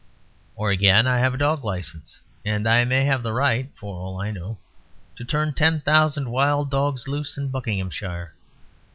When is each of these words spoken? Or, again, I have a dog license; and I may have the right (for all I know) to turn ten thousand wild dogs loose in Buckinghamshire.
Or, 0.55 0.71
again, 0.71 1.05
I 1.05 1.19
have 1.19 1.35
a 1.35 1.37
dog 1.37 1.63
license; 1.63 2.21
and 2.43 2.67
I 2.67 2.85
may 2.85 3.03
have 3.05 3.21
the 3.21 3.33
right 3.33 3.69
(for 3.75 3.93
all 3.99 4.19
I 4.19 4.31
know) 4.31 4.57
to 5.15 5.23
turn 5.23 5.53
ten 5.53 5.79
thousand 5.79 6.31
wild 6.31 6.71
dogs 6.71 7.07
loose 7.07 7.37
in 7.37 7.49
Buckinghamshire. 7.49 8.33